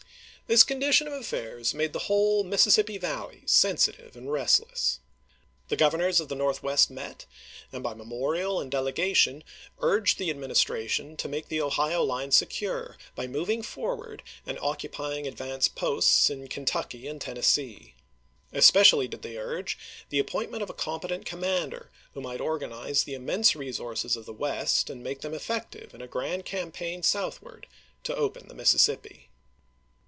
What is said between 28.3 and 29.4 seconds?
the Mississippi.